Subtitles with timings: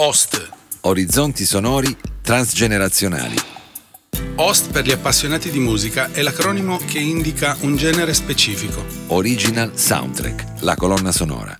[0.00, 0.48] Host.
[0.82, 3.34] Orizzonti sonori transgenerazionali.
[4.36, 8.84] Host per gli appassionati di musica è l'acronimo che indica un genere specifico.
[9.08, 11.58] Original Soundtrack, la colonna sonora.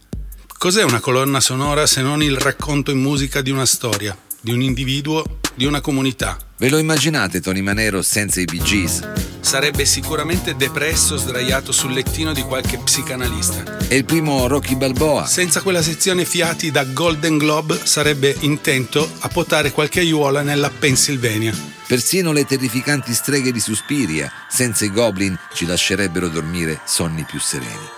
[0.56, 4.62] Cos'è una colonna sonora se non il racconto in musica di una storia, di un
[4.62, 5.25] individuo,
[5.59, 6.38] di una comunità?
[6.56, 9.00] Ve lo immaginate Tony Manero senza i Bee Gees?
[9.40, 13.89] Sarebbe sicuramente depresso sdraiato sul lettino di qualche psicanalista.
[13.89, 15.26] E il primo Rocky Balboa?
[15.26, 21.52] Senza quella sezione fiati da Golden Globe sarebbe intento a potare qualche aiuola nella Pennsylvania.
[21.88, 27.96] Persino le terrificanti streghe di Suspiria, senza i goblin, ci lascerebbero dormire sonni più sereni.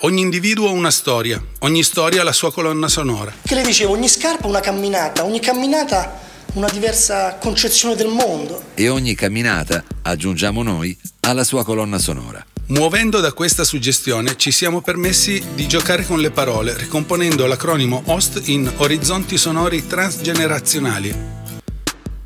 [0.00, 3.32] Ogni individuo ha una storia, ogni storia ha la sua colonna sonora.
[3.42, 8.62] Che le dicevo, ogni scarpa una camminata, ogni camminata una diversa concezione del mondo.
[8.74, 12.44] E ogni camminata, aggiungiamo noi, ha la sua colonna sonora.
[12.66, 18.48] Muovendo da questa suggestione ci siamo permessi di giocare con le parole, ricomponendo l'acronimo HOST
[18.48, 21.42] in orizzonti sonori transgenerazionali.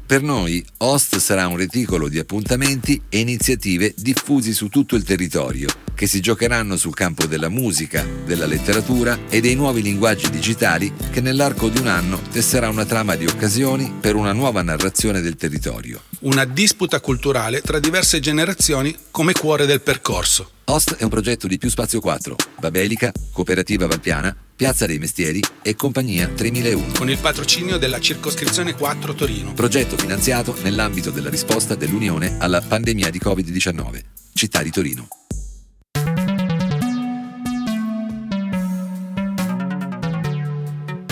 [0.09, 5.69] Per noi, Host sarà un reticolo di appuntamenti e iniziative diffusi su tutto il territorio,
[5.95, 11.20] che si giocheranno sul campo della musica, della letteratura e dei nuovi linguaggi digitali che
[11.20, 16.01] nell'arco di un anno tesserà una trama di occasioni per una nuova narrazione del territorio.
[16.20, 20.53] Una disputa culturale tra diverse generazioni come cuore del percorso.
[20.70, 25.74] Host è un progetto di Più Spazio 4, Babelica, Cooperativa Valpiana, Piazza dei Mestieri e
[25.74, 26.92] Compagnia 3001.
[26.98, 29.55] Con il patrocinio della Circoscrizione 4 Torino.
[29.55, 34.00] Progetto finanziato nell'ambito della risposta dell'Unione alla pandemia di Covid-19.
[34.34, 35.08] Città di Torino.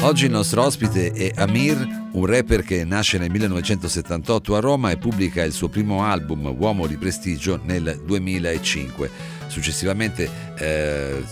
[0.02, 4.98] Oggi il nostro ospite è Amir, un rapper che nasce nel 1978 a Roma e
[4.98, 9.35] pubblica il suo primo album Uomo di prestigio nel 2005.
[9.56, 11.24] Successivamente eh,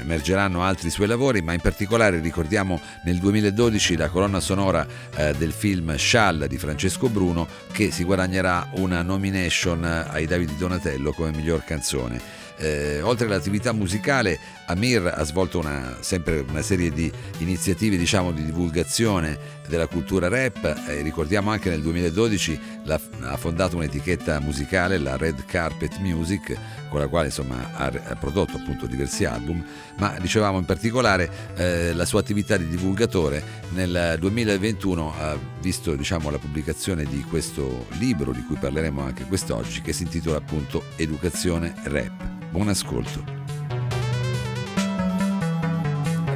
[0.00, 4.84] emergeranno altri suoi lavori, ma in particolare ricordiamo nel 2012 la colonna sonora
[5.14, 11.12] eh, del film Shall di Francesco Bruno che si guadagnerà una nomination ai Davide Donatello
[11.12, 12.20] come miglior canzone.
[12.56, 18.44] Eh, oltre all'attività musicale, Amir ha svolto una, sempre una serie di iniziative diciamo, di
[18.44, 20.64] divulgazione della cultura rap.
[20.88, 26.56] Eh, ricordiamo anche nel 2012 la, ha fondato un'etichetta musicale, la Red Carpet Music,
[26.90, 29.64] con la quale insomma, ha, ha, prodotto appunto diversi album,
[29.98, 36.30] ma dicevamo in particolare eh, la sua attività di divulgatore nel 2021 ha visto diciamo,
[36.30, 41.74] la pubblicazione di questo libro di cui parleremo anche quest'oggi che si intitola appunto Educazione
[41.84, 42.36] Rap.
[42.50, 43.37] Buon ascolto.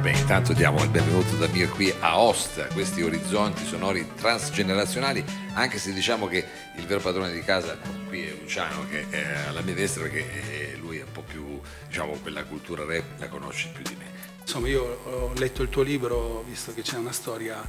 [0.03, 5.77] Beh, intanto diamo il benvenuto da Mir qui a Osta, questi orizzonti sonori transgenerazionali, anche
[5.77, 7.77] se diciamo che il vero padrone di casa
[8.09, 12.17] qui è Luciano che è alla mia destra perché lui è un po' più, diciamo,
[12.21, 14.07] quella cultura rap la conosce più di me.
[14.41, 17.65] Insomma, io ho letto il tuo libro, visto che c'è una storia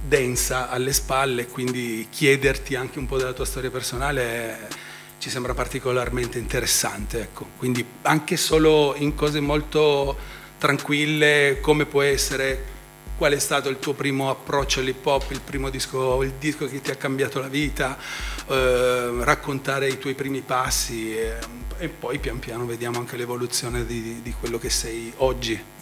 [0.00, 4.68] densa alle spalle, quindi chiederti anche un po' della tua storia personale
[5.18, 7.20] ci sembra particolarmente interessante.
[7.20, 7.50] Ecco.
[7.56, 12.76] Quindi anche solo in cose molto tranquille, come può essere,
[13.16, 16.80] qual è stato il tuo primo approccio all'hip hop, il primo disco, il disco che
[16.80, 17.96] ti ha cambiato la vita,
[18.48, 21.36] eh, raccontare i tuoi primi passi e,
[21.78, 25.76] e, poi pian piano vediamo anche l'evoluzione di, di quello che sei oggi.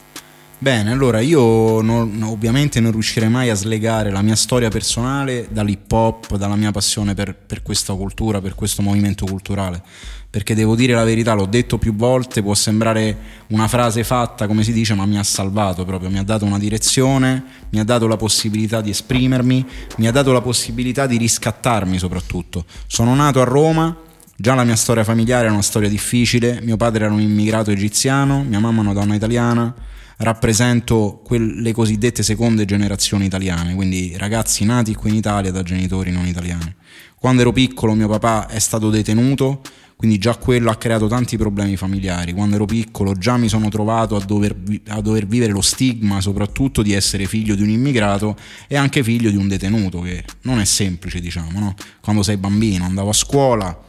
[0.58, 5.92] Bene, allora io non, ovviamente non riuscirei mai a slegare la mia storia personale dall'hip
[5.92, 9.82] hop, dalla mia passione per, per, questa cultura, per questo movimento culturale.
[10.30, 13.16] Perché devo dire la verità, l'ho detto più volte, può sembrare
[13.48, 16.58] una frase fatta, come si dice, ma mi ha salvato proprio, mi ha dato una
[16.58, 19.66] direzione, mi ha dato la possibilità di esprimermi,
[19.98, 22.64] mi ha dato la possibilità di riscattarmi soprattutto.
[22.86, 23.94] Sono nato a Roma,
[24.38, 28.42] Già la mia storia familiare era una storia difficile, mio padre era un immigrato egiziano,
[28.42, 29.74] mia mamma una donna italiana,
[30.18, 36.26] rappresento quelle cosiddette seconde generazioni italiane, quindi ragazzi nati qui in Italia da genitori non
[36.26, 36.74] italiani.
[37.18, 39.60] Quando ero piccolo mio papà è stato detenuto,
[39.96, 42.34] quindi già quello ha creato tanti problemi familiari.
[42.34, 44.54] Quando ero piccolo già mi sono trovato a dover,
[44.88, 48.36] a dover vivere lo stigma soprattutto di essere figlio di un immigrato
[48.68, 51.74] e anche figlio di un detenuto, che non è semplice diciamo, no?
[52.00, 53.85] Quando sei bambino andavo a scuola,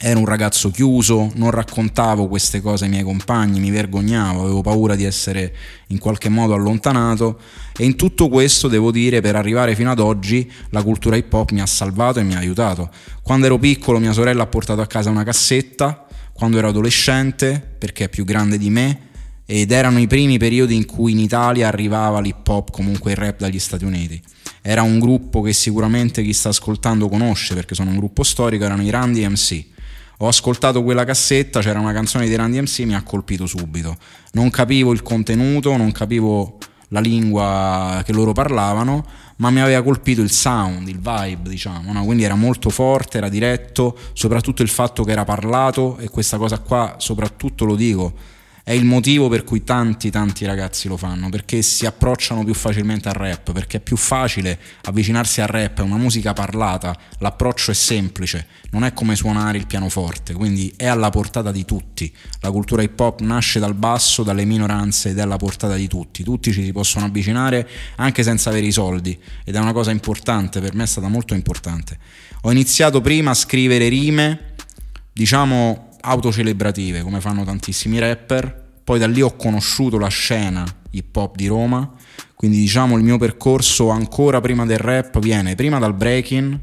[0.00, 4.94] ero un ragazzo chiuso, non raccontavo queste cose ai miei compagni, mi vergognavo, avevo paura
[4.94, 5.52] di essere
[5.88, 7.40] in qualche modo allontanato
[7.76, 11.50] e in tutto questo devo dire per arrivare fino ad oggi la cultura hip hop
[11.50, 12.90] mi ha salvato e mi ha aiutato.
[13.22, 18.04] Quando ero piccolo mia sorella ha portato a casa una cassetta, quando ero adolescente perché
[18.04, 19.00] è più grande di me
[19.46, 23.40] ed erano i primi periodi in cui in Italia arrivava l'hip hop, comunque il rap
[23.40, 24.22] dagli Stati Uniti.
[24.62, 28.82] Era un gruppo che sicuramente chi sta ascoltando conosce perché sono un gruppo storico, erano
[28.82, 29.76] i Randy MC
[30.18, 33.96] ho ascoltato quella cassetta, c'era una canzone di Randy MC, mi ha colpito subito.
[34.32, 39.04] Non capivo il contenuto, non capivo la lingua che loro parlavano,
[39.36, 42.04] ma mi aveva colpito il sound, il vibe, diciamo, no?
[42.04, 46.58] quindi era molto forte, era diretto, soprattutto il fatto che era parlato e questa cosa
[46.58, 48.12] qua, soprattutto lo dico,
[48.68, 53.08] è il motivo per cui tanti tanti ragazzi lo fanno, perché si approcciano più facilmente
[53.08, 57.74] al rap, perché è più facile avvicinarsi al rap, è una musica parlata, l'approccio è
[57.74, 62.14] semplice, non è come suonare il pianoforte, quindi è alla portata di tutti.
[62.40, 66.22] La cultura hip hop nasce dal basso, dalle minoranze ed è alla portata di tutti,
[66.22, 67.66] tutti ci si possono avvicinare
[67.96, 71.32] anche senza avere i soldi ed è una cosa importante, per me è stata molto
[71.32, 71.98] importante.
[72.42, 74.56] Ho iniziato prima a scrivere rime,
[75.10, 81.36] diciamo autocelebrative come fanno tantissimi rapper, poi da lì ho conosciuto la scena hip hop
[81.36, 81.92] di Roma,
[82.34, 86.60] quindi diciamo il mio percorso ancora prima del rap viene prima dal breaking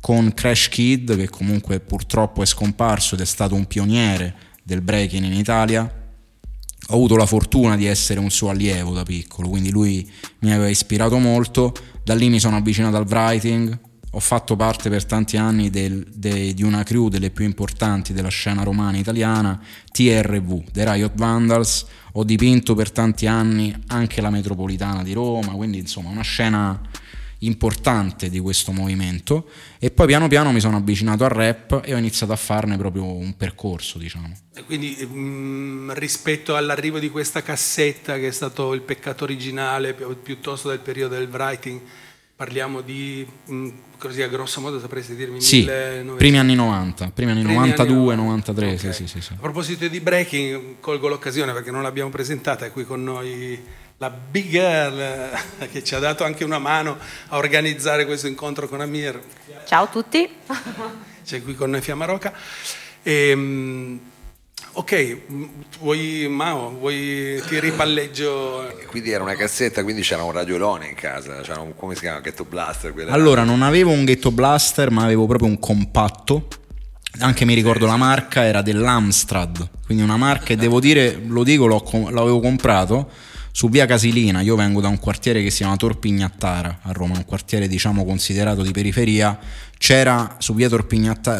[0.00, 5.24] con Crash Kid che comunque purtroppo è scomparso ed è stato un pioniere del breaking
[5.24, 5.82] in Italia.
[6.88, 10.06] Ho avuto la fortuna di essere un suo allievo da piccolo, quindi lui
[10.40, 11.74] mi aveva ispirato molto.
[12.02, 13.78] Da lì mi sono avvicinato al writing,
[14.14, 18.28] ho fatto parte per tanti anni del, de, di una crew delle più importanti della
[18.28, 25.02] scena romana italiana, TRV, The Riot Vandals, ho dipinto per tanti anni anche la metropolitana
[25.02, 26.80] di Roma, quindi insomma una scena
[27.38, 31.98] importante di questo movimento e poi piano piano mi sono avvicinato al rap e ho
[31.98, 34.32] iniziato a farne proprio un percorso diciamo.
[34.64, 40.68] Quindi mh, mm, rispetto all'arrivo di questa cassetta che è stato il peccato originale piuttosto
[40.68, 41.80] del periodo del writing
[42.36, 45.40] Parliamo di, mm, così a grosso modo sapresti dirmi?
[45.40, 46.14] Sì, 1900.
[46.16, 48.92] primi anni 90, primi anni primi 92, anni 93, okay.
[48.92, 52.84] sì, sì, sì, A proposito di breaking, colgo l'occasione perché non l'abbiamo presentata, è qui
[52.84, 53.62] con noi
[53.98, 55.30] la big girl
[55.70, 56.98] che ci ha dato anche una mano
[57.28, 59.22] a organizzare questo incontro con Amir.
[59.64, 60.28] Ciao a tutti.
[61.24, 62.32] C'è qui con noi Fiammaroca.
[63.00, 64.00] E, ehm,
[64.76, 65.18] Ok,
[65.78, 68.74] vuoi Mao, vuoi ti ripalleggio?
[68.88, 72.18] Quindi era una cassetta, quindi c'era un radiolone in casa, c'era un, come si chiama,
[72.18, 72.92] ghetto blaster?
[73.08, 76.48] Allora, non avevo un ghetto blaster, ma avevo proprio un compatto.
[77.20, 81.68] Anche mi ricordo la marca era dell'Amstrad, quindi una marca e devo dire, lo dico,
[81.68, 83.08] l'avevo comprato
[83.56, 87.24] su via Casilina, io vengo da un quartiere che si chiama Torpignattara a Roma, un
[87.24, 89.38] quartiere diciamo considerato di periferia,
[89.78, 90.68] c'era su via,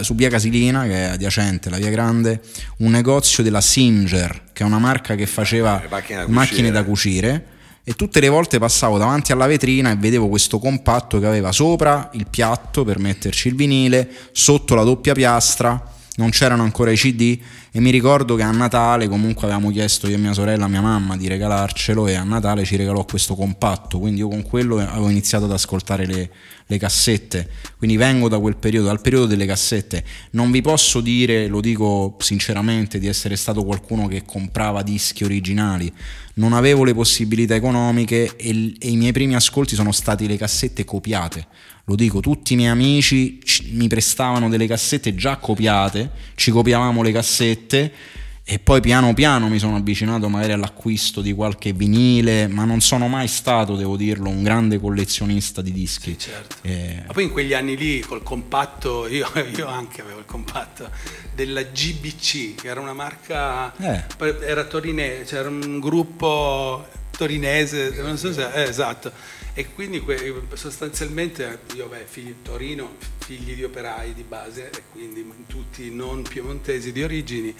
[0.00, 2.40] su via Casilina, che è adiacente alla via Grande,
[2.78, 7.46] un negozio della Singer, che è una marca che faceva macchine da macchine da cucire.
[7.82, 12.10] E tutte le volte passavo davanti alla vetrina e vedevo questo compatto che aveva sopra
[12.12, 17.38] il piatto per metterci il vinile, sotto la doppia piastra, non c'erano ancora i CD
[17.72, 21.16] e mi ricordo che a Natale comunque avevamo chiesto io e mia sorella, mia mamma
[21.16, 25.46] di regalarcelo e a Natale ci regalò questo compatto, quindi io con quello avevo iniziato
[25.46, 26.30] ad ascoltare le,
[26.66, 30.04] le cassette, quindi vengo da quel periodo, dal periodo delle cassette.
[30.30, 35.92] Non vi posso dire, lo dico sinceramente, di essere stato qualcuno che comprava dischi originali,
[36.34, 40.84] non avevo le possibilità economiche e, e i miei primi ascolti sono stati le cassette
[40.84, 41.46] copiate
[41.86, 43.40] lo dico, tutti i miei amici
[43.72, 47.92] mi prestavano delle cassette già copiate, ci copiavamo le cassette
[48.46, 53.08] e poi piano piano mi sono avvicinato magari all'acquisto di qualche vinile, ma non sono
[53.08, 56.10] mai stato, devo dirlo, un grande collezionista di dischi.
[56.10, 56.56] Sì, certo.
[56.62, 57.02] eh...
[57.06, 60.90] Ma poi in quegli anni lì col compatto, io, io, anche avevo il compatto
[61.34, 64.04] della GBC, che era una marca, eh.
[64.46, 69.12] era torinese, c'era un gruppo torinese, non so se, eh, esatto
[69.54, 70.02] e quindi
[70.54, 76.90] sostanzialmente io beh, figlio, Torino, figli di operai di base e quindi tutti non piemontesi
[76.90, 77.54] di origini,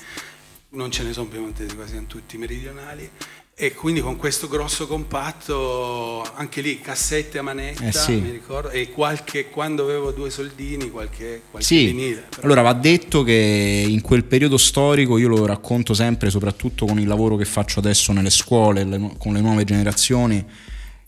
[0.70, 3.08] non ce ne sono piemontesi, quasi sono tutti meridionali
[3.56, 8.14] e quindi con questo grosso compatto, anche lì cassette a manetta, eh sì.
[8.14, 11.84] mi ricordo, e qualche, quando avevo due soldini, qualche, qualche sì.
[11.84, 12.24] vinile.
[12.30, 12.42] Però.
[12.42, 17.06] Allora va detto che in quel periodo storico, io lo racconto sempre, soprattutto con il
[17.06, 18.84] lavoro che faccio adesso nelle scuole,
[19.18, 20.44] con le nuove generazioni,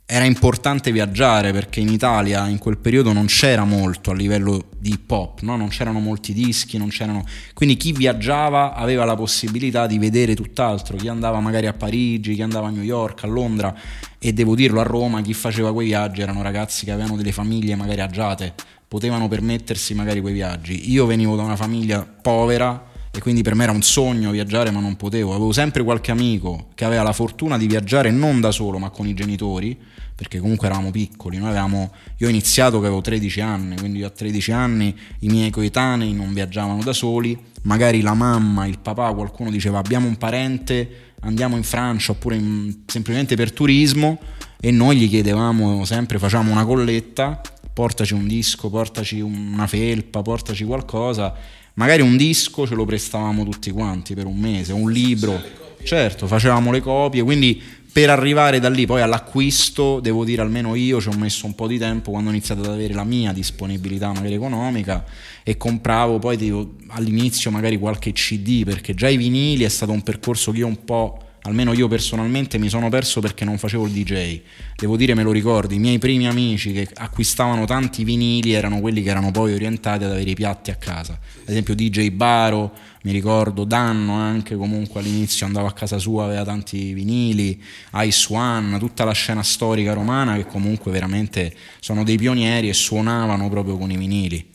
[0.09, 4.91] era importante viaggiare perché in Italia in quel periodo non c'era molto a livello di
[4.91, 5.57] hip hop, no?
[5.57, 7.25] non c'erano molti dischi, c'erano...
[7.55, 12.43] quindi chi viaggiava aveva la possibilità di vedere tutt'altro, chi andava magari a Parigi, chi
[12.43, 13.75] andava a New York, a Londra
[14.17, 17.75] e devo dirlo a Roma, chi faceva quei viaggi erano ragazzi che avevano delle famiglie
[17.75, 18.55] magari agiate,
[18.87, 20.93] potevano permettersi magari quei viaggi.
[20.93, 22.86] Io venivo da una famiglia povera
[23.16, 26.68] e quindi per me era un sogno viaggiare ma non potevo, avevo sempre qualche amico
[26.75, 29.76] che aveva la fortuna di viaggiare non da solo ma con i genitori
[30.14, 34.50] perché comunque eravamo piccoli, avevamo, io ho iniziato che avevo 13 anni, quindi a 13
[34.50, 39.78] anni i miei coetanei non viaggiavano da soli, magari la mamma, il papà, qualcuno diceva
[39.78, 44.18] abbiamo un parente, andiamo in Francia oppure in, semplicemente per turismo
[44.58, 47.38] e noi gli chiedevamo sempre, facciamo una colletta,
[47.75, 51.35] portaci un disco, portaci una felpa, portaci qualcosa,
[51.76, 55.40] magari un disco ce lo prestavamo tutti quanti per un mese, un libro,
[55.83, 57.62] certo, facevamo le copie, quindi
[57.97, 61.66] per arrivare da lì poi all'acquisto, devo dire almeno io ci ho messo un po'
[61.66, 65.04] di tempo quando ho iniziato ad avere la mia disponibilità magari economica
[65.42, 70.02] e compravo poi dico, all'inizio magari qualche CD perché già i vinili è stato un
[70.02, 73.93] percorso che io un po' almeno io personalmente mi sono perso perché non facevo il
[73.93, 74.41] DJ.
[74.75, 79.03] Devo dire, me lo ricordo, i miei primi amici che acquistavano tanti vinili erano quelli
[79.03, 81.12] che erano poi orientati ad avere i piatti a casa.
[81.12, 82.73] Ad esempio DJ Baro,
[83.03, 87.62] mi ricordo, Danno anche comunque all'inizio andavo a casa sua, aveva tanti vinili,
[87.95, 93.49] Ice One, tutta la scena storica romana che comunque veramente sono dei pionieri e suonavano
[93.49, 94.50] proprio con i vinili.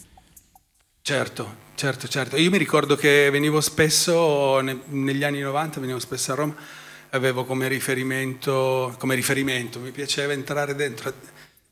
[1.01, 2.35] Certo, certo, certo.
[2.35, 6.55] Io mi ricordo che venivo spesso, negli anni 90 venivo spesso a Roma
[7.11, 11.13] avevo come riferimento, come riferimento mi piaceva entrare dentro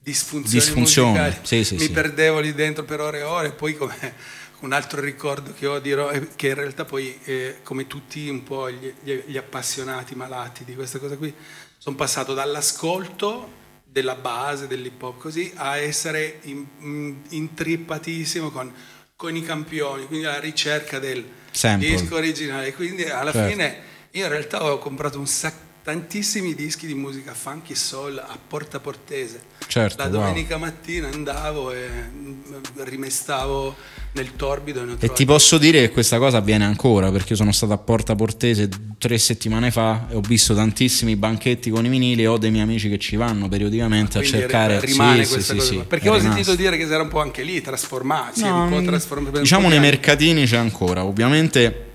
[0.02, 1.92] disfunzioni Disfunzione, musicali, sì, sì, mi sì.
[1.92, 4.14] perdevo lì dentro per ore e ore, poi come
[4.62, 8.44] un altro ricordo che ho dirò è che in realtà poi eh, come tutti un
[8.44, 11.34] po' gli, gli, appassionati malati di questa cosa qui,
[11.78, 18.72] sono passato dall'ascolto della base dell'hip hop così a essere in, in, intrippatissimo con,
[19.16, 21.88] con i campioni, quindi alla ricerca del Sample.
[21.88, 23.50] disco originale, quindi alla Certo.
[23.50, 28.38] fine io in realtà ho comprato un sacco tantissimi dischi di musica funky soul a
[28.48, 29.42] Porta Portese.
[29.66, 30.20] Certo, La wow.
[30.20, 32.42] domenica mattina andavo e mm,
[32.84, 33.76] rimestavo
[34.12, 37.52] nel torbido e E ti posso dire che questa cosa avviene ancora perché io sono
[37.52, 42.24] stato a Porta Portese tre settimane fa e ho visto tantissimi banchetti con i vinili
[42.24, 45.60] e ho dei miei amici che ci vanno periodicamente a cercare rimane Sì, questa sì,
[45.60, 46.34] cosa sì, perché ho rimasto.
[46.44, 49.68] sentito dire che si era un po' anche lì trasformati, No, un po' mm, diciamo
[49.70, 49.88] nei anni.
[49.88, 51.86] mercatini c'è ancora, ovviamente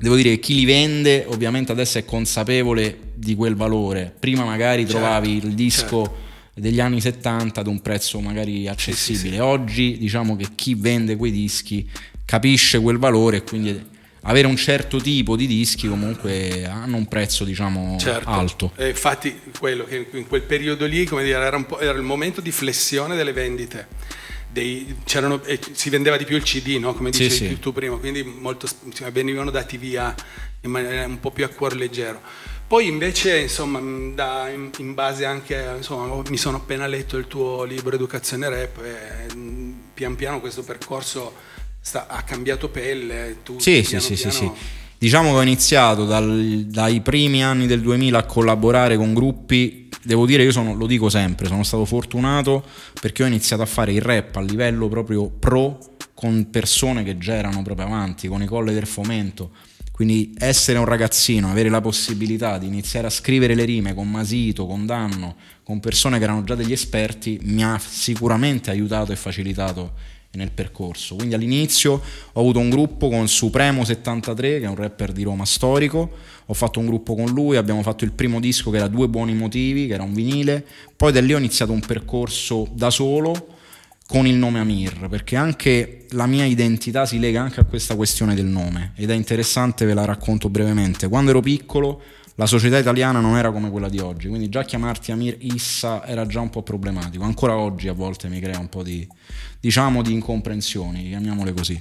[0.00, 4.12] devo dire che chi li vende ovviamente adesso è consapevole di quel valore.
[4.18, 6.16] Prima magari Certo, trovavi il disco
[6.54, 9.28] degli anni 70 ad un prezzo magari accessibile.
[9.28, 9.38] sì, sì.
[9.38, 11.88] Oggi diciamo che chi vende quei dischi
[12.24, 13.88] capisce quel valore e quindi
[14.22, 18.28] avere un certo tipo di dischi comunque hanno un prezzo diciamo Certo.
[18.28, 18.72] alto.
[18.76, 22.02] E infatti quello che in quel periodo lì, come dire, era, un po', era il
[22.04, 23.86] momento di flessione delle vendite.
[24.52, 26.92] Dei- c'erano- e si vendeva di più il CD, no?
[26.94, 27.58] come Sì, dicevi sì.
[27.60, 28.66] tu prima, quindi molto,
[29.12, 30.12] venivano dati via
[30.62, 32.20] in maniera un po' più a cuor leggero.
[32.66, 33.80] Poi invece, insomma,
[34.14, 38.78] da- in, in base anche, insomma, mi sono appena letto il tuo libro Educazione Rap
[38.84, 39.34] e
[39.94, 41.32] pian piano questo percorso
[41.80, 43.38] sta- ha cambiato pelle.
[43.44, 44.50] Tu Sì, sì, piano sì, sì, sì.
[45.00, 50.26] Diciamo che ho iniziato dal- dai primi anni del 2000 a collaborare con gruppi, devo
[50.26, 52.62] dire io sono, lo dico sempre, sono stato fortunato
[53.00, 55.78] perché ho iniziato a fare il rap a livello proprio pro
[56.12, 59.52] con persone che già erano proprio avanti, con i colle del fomento.
[59.90, 64.66] Quindi essere un ragazzino, avere la possibilità di iniziare a scrivere le rime con Masito,
[64.66, 70.18] con Danno, con persone che erano già degli esperti, mi ha sicuramente aiutato e facilitato
[70.32, 71.16] nel percorso.
[71.16, 72.00] Quindi all'inizio
[72.32, 76.10] ho avuto un gruppo con Supremo 73, che è un rapper di Roma storico,
[76.46, 79.34] ho fatto un gruppo con lui, abbiamo fatto il primo disco che era Due buoni
[79.34, 80.64] motivi, che era un vinile,
[80.96, 83.58] poi da lì ho iniziato un percorso da solo
[84.06, 88.34] con il nome Amir, perché anche la mia identità si lega anche a questa questione
[88.34, 91.08] del nome ed è interessante, ve la racconto brevemente.
[91.08, 92.02] Quando ero piccolo
[92.40, 96.24] la società italiana non era come quella di oggi, quindi già chiamarti Amir Issa era
[96.24, 99.06] già un po' problematico, ancora oggi a volte mi crea un po' di,
[99.60, 101.78] diciamo, di incomprensioni, chiamiamole così.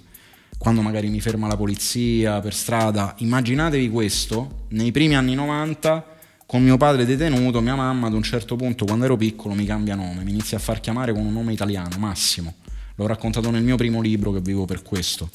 [0.58, 6.62] Quando magari mi ferma la polizia per strada, immaginatevi questo, nei primi anni 90 con
[6.62, 10.26] mio padre detenuto, mia mamma ad un certo punto quando ero piccolo mi cambia nome,
[10.26, 12.56] mi inizia a far chiamare con un nome italiano, Massimo.
[12.96, 15.30] L'ho raccontato nel mio primo libro che vivo per questo.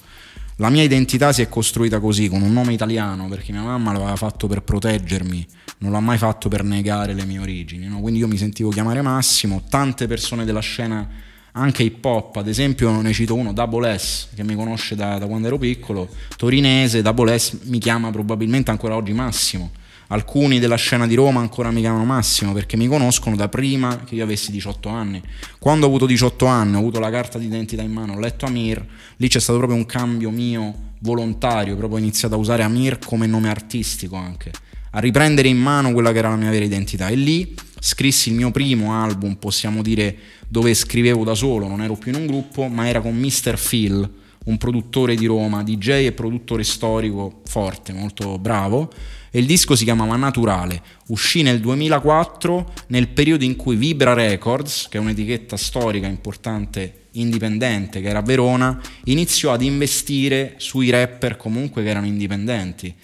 [0.58, 4.14] La mia identità si è costruita così, con un nome italiano, perché mia mamma l'aveva
[4.14, 5.44] fatto per proteggermi,
[5.78, 7.88] non l'ha mai fatto per negare le mie origini.
[7.88, 8.00] no?
[8.00, 11.08] Quindi io mi sentivo chiamare Massimo, tante persone della scena,
[11.52, 15.26] anche hip hop, ad esempio ne cito uno, Double S, che mi conosce da, da
[15.26, 19.72] quando ero piccolo, torinese, Double S mi chiama probabilmente ancora oggi Massimo.
[20.08, 24.14] Alcuni della scena di Roma ancora mi chiamano Massimo perché mi conoscono da prima che
[24.14, 25.22] io avessi 18 anni.
[25.58, 28.84] Quando ho avuto 18 anni, ho avuto la carta d'identità in mano, ho letto Amir,
[29.16, 33.26] lì c'è stato proprio un cambio mio volontario, proprio ho iniziato a usare Amir come
[33.26, 34.50] nome artistico anche,
[34.90, 37.08] a riprendere in mano quella che era la mia vera identità.
[37.08, 40.16] E lì scrissi il mio primo album, possiamo dire,
[40.48, 43.58] dove scrivevo da solo, non ero più in un gruppo, ma era con Mr.
[43.58, 44.08] Phil,
[44.44, 48.90] un produttore di Roma, DJ e produttore storico forte, molto bravo
[49.36, 50.80] e il disco si chiamava Naturale.
[51.08, 58.00] Uscì nel 2004, nel periodo in cui Vibra Records, che è un'etichetta storica importante indipendente
[58.00, 62.94] che era a Verona, iniziò ad investire sui rapper comunque che erano indipendenti.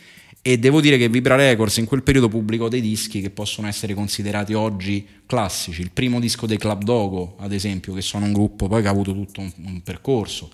[0.40, 3.94] E devo dire che Vibra Records in quel periodo pubblicò dei dischi che possono essere
[3.94, 5.80] considerati oggi classici.
[5.80, 8.92] Il primo disco dei Club Dogo, ad esempio, che sono un gruppo poi che ha
[8.92, 10.52] avuto tutto un, un percorso.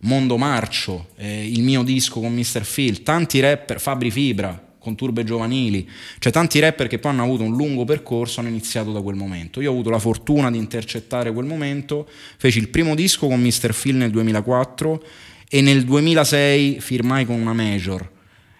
[0.00, 2.64] Mondo Marcio, eh, il mio disco con Mr.
[2.64, 5.88] Phil, tanti rapper, Fabri Fibra, con turbe giovanili,
[6.18, 9.60] cioè tanti rapper che poi hanno avuto un lungo percorso hanno iniziato da quel momento.
[9.60, 13.74] Io ho avuto la fortuna di intercettare quel momento, feci il primo disco con Mr.
[13.74, 15.04] Phil nel 2004
[15.48, 18.14] e nel 2006 firmai con una major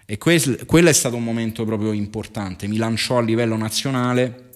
[0.09, 4.46] e quel, quello è stato un momento proprio importante, mi lanciò a livello nazionale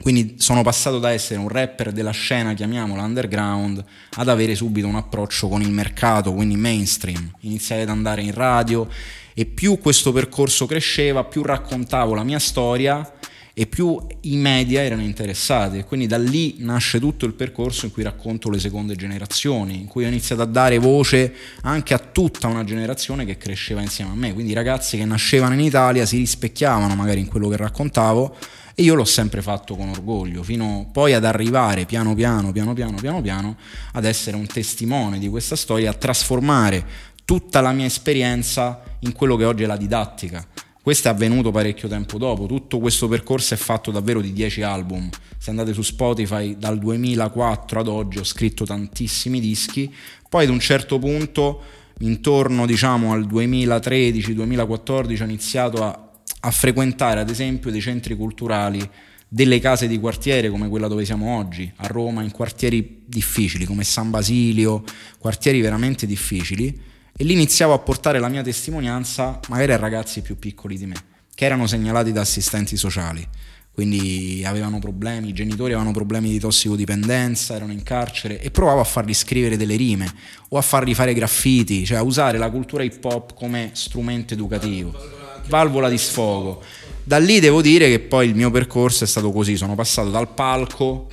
[0.00, 4.96] quindi sono passato da essere un rapper della scena, chiamiamola underground, ad avere subito un
[4.96, 7.30] approccio con il mercato, quindi mainstream.
[7.40, 8.88] Iniziai ad andare in radio
[9.34, 13.12] e più questo percorso cresceva, più raccontavo la mia storia
[13.52, 15.84] e più i media erano interessati.
[15.84, 20.04] quindi da lì nasce tutto il percorso in cui racconto le seconde generazioni, in cui
[20.04, 24.32] ho iniziato a dare voce anche a tutta una generazione che cresceva insieme a me.
[24.32, 28.34] Quindi i ragazzi che nascevano in Italia si rispecchiavano magari in quello che raccontavo
[28.80, 32.96] e io l'ho sempre fatto con orgoglio, fino poi ad arrivare piano piano, piano piano,
[32.96, 33.56] piano piano,
[33.92, 36.82] ad essere un testimone di questa storia, a trasformare
[37.26, 40.42] tutta la mia esperienza in quello che oggi è la didattica.
[40.82, 45.10] Questo è avvenuto parecchio tempo dopo, tutto questo percorso è fatto davvero di 10 album.
[45.36, 49.94] Se andate su Spotify dal 2004 ad oggi ho scritto tantissimi dischi,
[50.26, 51.60] poi ad un certo punto,
[51.98, 56.09] intorno diciamo al 2013-2014, ho iniziato a
[56.40, 58.88] a frequentare ad esempio dei centri culturali
[59.32, 63.84] delle case di quartiere come quella dove siamo oggi, a Roma, in quartieri difficili come
[63.84, 64.82] San Basilio,
[65.18, 66.80] quartieri veramente difficili,
[67.16, 70.96] e lì iniziavo a portare la mia testimonianza magari a ragazzi più piccoli di me,
[71.32, 73.24] che erano segnalati da assistenti sociali,
[73.72, 78.84] quindi avevano problemi, i genitori avevano problemi di tossicodipendenza, erano in carcere e provavo a
[78.84, 80.12] fargli scrivere delle rime
[80.48, 85.19] o a fargli fare graffiti, cioè a usare la cultura hip hop come strumento educativo
[85.50, 86.62] valvola di sfogo.
[87.04, 90.28] Da lì devo dire che poi il mio percorso è stato così, sono passato dal
[90.28, 91.08] palco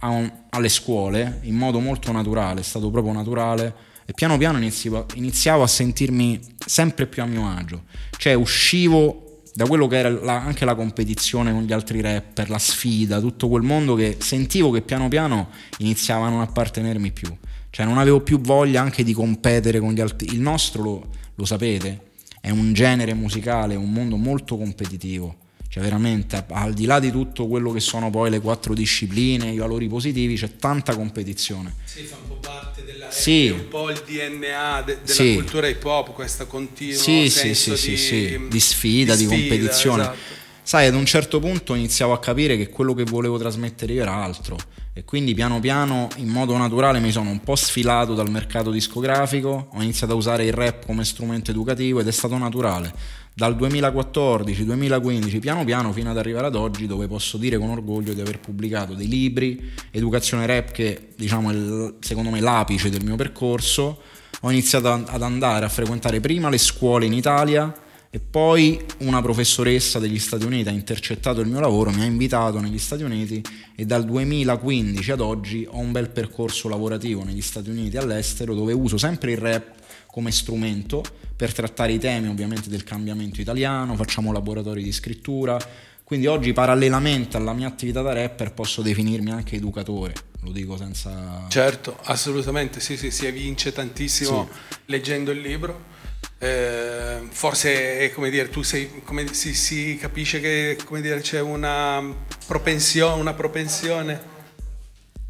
[0.00, 3.74] un, alle scuole in modo molto naturale, è stato proprio naturale.
[4.04, 7.84] E piano piano iniziavo, iniziavo a sentirmi sempre più a mio agio,
[8.16, 12.58] cioè uscivo da quello che era la, anche la competizione con gli altri rapper, la
[12.58, 17.28] sfida, tutto quel mondo che sentivo che piano piano iniziava a non appartenermi più,
[17.70, 21.44] cioè non avevo più voglia anche di competere con gli altri, il nostro lo, lo
[21.44, 22.11] sapete,
[22.42, 25.36] è un genere musicale, un mondo molto competitivo.
[25.68, 29.56] Cioè veramente, al di là di tutto quello che sono poi le quattro discipline, i
[29.56, 31.72] valori positivi, c'è tanta competizione.
[31.84, 33.48] Sì, fa un po' parte della sì.
[33.48, 35.34] un po' il DNA de, della sì.
[35.34, 40.02] cultura hip hop, questa continua sì, senso sì, di, sì, di, sfida, di, sfida, competizione.
[40.02, 40.18] Esatto.
[40.64, 44.14] Sai, ad un certo punto iniziavo a capire che quello che volevo trasmettere io era
[44.14, 44.58] altro
[44.94, 49.68] e quindi piano piano in modo naturale mi sono un po' sfilato dal mercato discografico,
[49.72, 52.92] ho iniziato a usare il rap come strumento educativo ed è stato naturale.
[53.34, 58.20] Dal 2014-2015 piano piano fino ad arrivare ad oggi dove posso dire con orgoglio di
[58.20, 64.02] aver pubblicato dei libri, educazione rap che diciamo è secondo me l'apice del mio percorso,
[64.42, 67.72] ho iniziato ad andare a frequentare prima le scuole in Italia
[68.14, 72.60] e poi una professoressa degli Stati Uniti ha intercettato il mio lavoro, mi ha invitato
[72.60, 73.42] negli Stati Uniti
[73.74, 78.54] e dal 2015 ad oggi ho un bel percorso lavorativo negli Stati Uniti e all'estero
[78.54, 81.02] dove uso sempre il rap come strumento
[81.34, 85.58] per trattare i temi ovviamente del cambiamento italiano, facciamo laboratori di scrittura,
[86.04, 91.46] quindi oggi parallelamente alla mia attività da rapper posso definirmi anche educatore, lo dico senza...
[91.48, 94.76] Certo, assolutamente, sì, sì, si evince tantissimo sì.
[94.84, 95.92] leggendo il libro
[96.38, 102.02] eh, forse come dire, tu sei, come, si, si, capisce che dire, c'è una
[102.46, 104.30] propensione, una propensione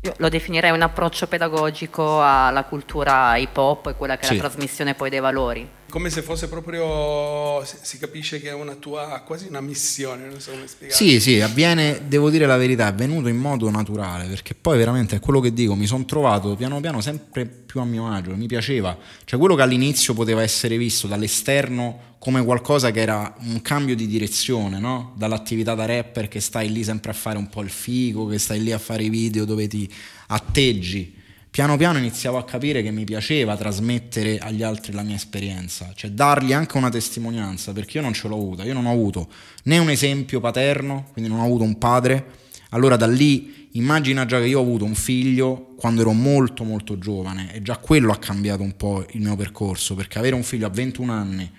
[0.05, 4.35] io lo definirei un approccio pedagogico alla cultura hip hop e quella che è sì.
[4.37, 9.23] la trasmissione poi dei valori come se fosse proprio, si capisce che è una tua,
[9.27, 10.99] quasi una missione, non so come spiegare.
[10.99, 15.17] Sì, sì, avviene, devo dire la verità, è avvenuto in modo naturale, perché poi veramente
[15.17, 18.47] è quello che dico, mi sono trovato piano piano sempre più a mio agio, mi
[18.47, 23.95] piaceva, cioè quello che all'inizio poteva essere visto dall'esterno come qualcosa che era un cambio
[23.95, 25.13] di direzione, no?
[25.19, 28.63] Dall'attività da rapper che stai lì sempre a fare un po' il figo, che stai
[28.63, 29.87] lì a fare i video dove ti
[30.29, 31.21] atteggi
[31.53, 36.11] piano piano iniziavo a capire che mi piaceva trasmettere agli altri la mia esperienza, cioè
[36.11, 39.29] dargli anche una testimonianza, perché io non ce l'ho avuta, io non ho avuto
[39.65, 42.25] né un esempio paterno, quindi non ho avuto un padre,
[42.71, 46.99] allora da lì immagina già che io ho avuto un figlio quando ero molto molto
[46.99, 50.67] giovane e già quello ha cambiato un po' il mio percorso, perché avere un figlio
[50.67, 51.51] a 21 anni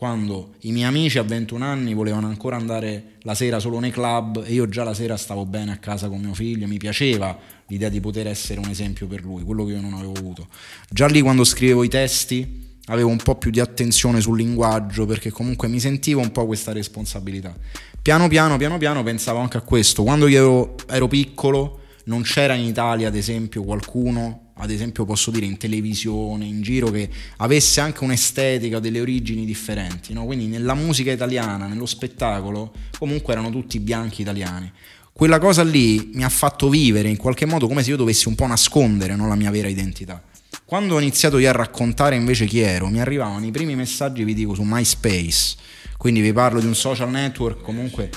[0.00, 4.42] quando i miei amici a 21 anni volevano ancora andare la sera solo nei club
[4.46, 7.90] e io già la sera stavo bene a casa con mio figlio, mi piaceva l'idea
[7.90, 10.46] di poter essere un esempio per lui, quello che io non avevo avuto.
[10.88, 15.30] Già lì quando scrivevo i testi avevo un po' più di attenzione sul linguaggio perché
[15.30, 17.54] comunque mi sentivo un po' questa responsabilità.
[18.00, 20.02] Piano piano, piano piano pensavo anche a questo.
[20.02, 25.30] Quando io ero, ero piccolo non c'era in Italia ad esempio qualcuno ad esempio posso
[25.30, 30.12] dire in televisione, in giro, che avesse anche un'estetica, delle origini differenti.
[30.12, 30.24] No?
[30.24, 34.70] Quindi nella musica italiana, nello spettacolo, comunque erano tutti bianchi italiani.
[35.12, 38.34] Quella cosa lì mi ha fatto vivere in qualche modo come se io dovessi un
[38.34, 39.28] po' nascondere no?
[39.28, 40.22] la mia vera identità.
[40.64, 44.34] Quando ho iniziato io a raccontare invece chi ero, mi arrivavano i primi messaggi, vi
[44.34, 45.56] dico, su MySpace,
[45.96, 48.10] quindi vi parlo di un social network comunque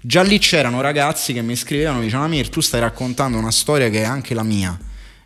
[0.00, 4.00] già lì c'erano ragazzi che mi scrivevano, dicevano Amir tu stai raccontando una storia che
[4.00, 4.78] è anche la mia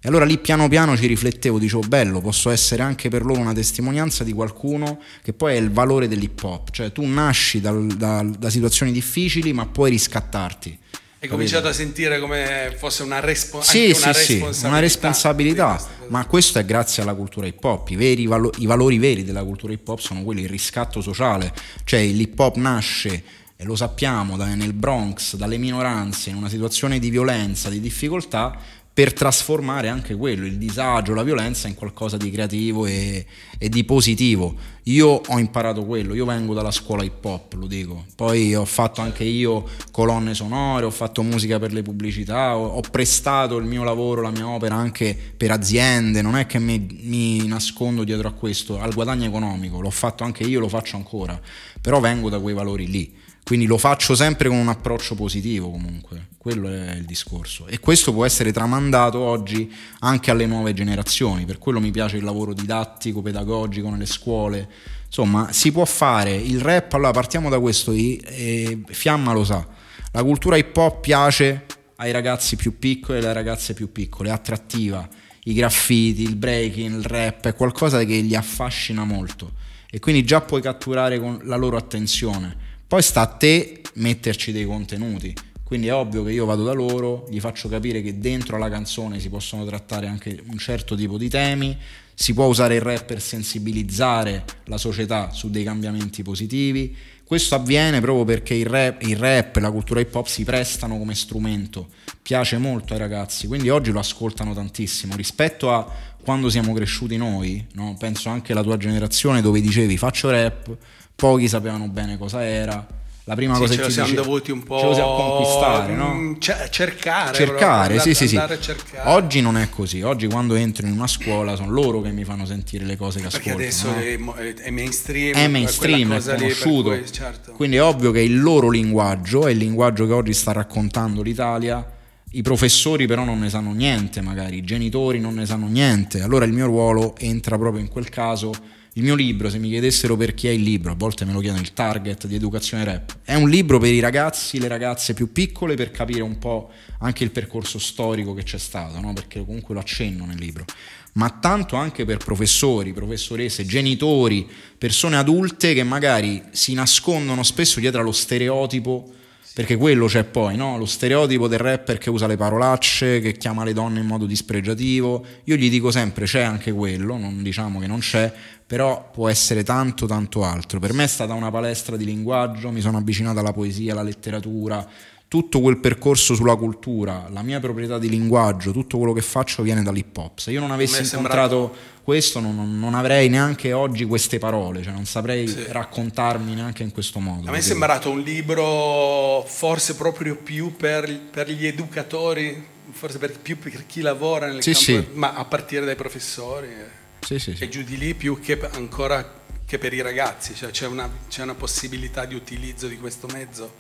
[0.02, 3.52] e allora lì piano piano ci riflettevo, dicevo bello, posso essere anche per loro una
[3.52, 8.30] testimonianza di qualcuno che poi è il valore dell'hip hop, cioè tu nasci dal, dal,
[8.30, 10.78] da situazioni difficili ma puoi riscattarti.
[11.22, 14.52] Hai cominciato a sentire come fosse una, respo- sì, una sì, responsabilità.
[14.54, 17.90] Sì, una responsabilità, ma questo è grazie alla cultura hip hop.
[17.90, 21.52] I, veri, I valori veri della cultura hip hop sono quelli del riscatto sociale,
[21.84, 23.22] cioè l'hip hop nasce
[23.54, 28.56] e lo sappiamo nel Bronx, dalle minoranze, in una situazione di violenza, di difficoltà,
[28.92, 33.24] per trasformare anche quello, il disagio, la violenza in qualcosa di creativo e,
[33.57, 34.55] e, di positivo.
[34.85, 39.00] Io ho imparato quello, io vengo dalla scuola hip hop, lo dico, poi ho fatto
[39.00, 43.85] anche io colonne sonore, ho fatto musica per le pubblicità, ho, ho prestato il mio
[43.85, 48.33] lavoro, la mia opera anche per aziende, non è che mi, mi nascondo dietro a
[48.33, 51.40] questo, al guadagno economico, l'ho fatto anche io, lo faccio ancora,
[51.81, 53.19] però vengo da quei valori lì.
[53.42, 57.66] Quindi lo faccio sempre con un approccio positivo comunque, quello è il discorso.
[57.66, 62.24] E questo può essere tramandato oggi anche alle nuove generazioni, per quello mi piace il
[62.24, 64.68] lavoro didattico, pedagogico nelle scuole.
[65.07, 66.33] Insomma, si può fare.
[66.33, 69.66] Il rap, allora partiamo da questo, Fiamma lo sa,
[70.12, 74.33] la cultura hip hop piace ai ragazzi più piccoli e alle ragazze più piccole, è
[74.33, 75.09] attrattiva,
[75.44, 79.55] i graffiti, il breaking, il rap, è qualcosa che li affascina molto.
[79.90, 84.64] E quindi già puoi catturare con la loro attenzione poi sta a te metterci dei
[84.64, 85.33] contenuti.
[85.62, 89.20] Quindi è ovvio che io vado da loro, gli faccio capire che dentro alla canzone
[89.20, 91.79] si possono trattare anche un certo tipo di temi,
[92.12, 96.96] si può usare il rap per sensibilizzare la società su dei cambiamenti positivi.
[97.22, 101.14] Questo avviene proprio perché il rap, il rap la cultura hip hop si prestano come
[101.14, 105.88] strumento, piace molto ai ragazzi, quindi oggi lo ascoltano tantissimo rispetto a
[106.20, 107.94] quando siamo cresciuti noi, no?
[107.96, 110.76] penso anche alla tua generazione dove dicevi faccio rap,
[111.20, 112.98] pochi sapevano bene cosa era.
[113.24, 115.94] La prima sì, cosa che ci siamo dice, dovuti un po' ce lo siamo conquistare,
[115.94, 116.14] no?
[116.14, 118.40] Mm, cercare, cercare, proprio, sì, sì, sì.
[118.59, 119.09] Cercare.
[119.11, 120.02] Oggi non è così.
[120.02, 123.28] Oggi quando entro in una scuola sono loro che mi fanno sentire le cose che
[123.28, 123.92] Perché ascoltano.
[123.92, 124.33] Perché no?
[124.33, 126.90] adesso è, mainstream, è mainstream, è conosciuto.
[126.90, 127.52] Cui, certo.
[127.52, 131.88] Quindi è ovvio che il loro linguaggio è il linguaggio che oggi sta raccontando l'Italia.
[132.33, 136.22] I professori però non ne sanno niente, magari i genitori non ne sanno niente.
[136.22, 138.52] Allora il mio ruolo entra proprio in quel caso
[139.00, 141.40] il mio libro, se mi chiedessero per chi è il libro, a volte me lo
[141.40, 145.32] chiedono il target di educazione rap, è un libro per i ragazzi, le ragazze più
[145.32, 149.14] piccole per capire un po' anche il percorso storico che c'è stato, no?
[149.14, 150.66] perché comunque lo accenno nel libro,
[151.14, 158.02] ma tanto anche per professori, professoresse, genitori, persone adulte che magari si nascondono spesso dietro
[158.02, 159.14] allo stereotipo
[159.52, 160.78] perché quello c'è poi, no?
[160.78, 165.24] lo stereotipo del rapper che usa le parolacce, che chiama le donne in modo dispregiativo.
[165.44, 168.32] Io gli dico sempre c'è anche quello, non diciamo che non c'è,
[168.70, 170.78] però può essere tanto tanto altro.
[170.78, 174.87] Per me è stata una palestra di linguaggio, mi sono avvicinato alla poesia, alla letteratura,
[175.26, 179.83] tutto quel percorso sulla cultura, la mia proprietà di linguaggio, tutto quello che faccio viene
[179.83, 180.38] dall'hip hop.
[180.38, 181.76] Se io non avessi incontrato sembrato...
[182.04, 185.64] questo non, non, avrei neanche oggi queste parole, cioè non saprei sì.
[185.66, 187.48] raccontarmi neanche in questo modo.
[187.48, 193.37] A me è sembrato un libro forse proprio più per, per gli educatori, forse per,
[193.37, 195.18] più per chi lavora nel sì, campo, sì.
[195.18, 196.98] ma a partire dai professori.
[197.20, 197.64] Sì, sì, sì.
[197.64, 201.42] e giù di lì più che ancora che per i ragazzi, cioè c'è una, c'è
[201.42, 203.72] una possibilità di utilizzo di questo mezzo